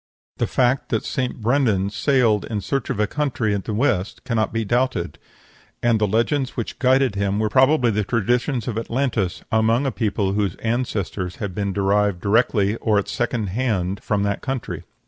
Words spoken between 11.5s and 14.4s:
been derived directly or at second hand from